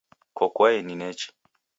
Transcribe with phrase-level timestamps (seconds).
[0.37, 1.27] Koko aeni nechi